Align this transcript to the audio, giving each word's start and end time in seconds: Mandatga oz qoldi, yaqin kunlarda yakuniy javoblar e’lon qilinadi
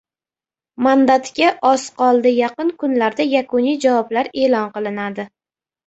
Mandatga 0.87 1.51
oz 1.73 1.85
qoldi, 2.03 2.33
yaqin 2.39 2.73
kunlarda 2.83 3.31
yakuniy 3.37 3.81
javoblar 3.87 4.35
e’lon 4.45 4.77
qilinadi 4.77 5.33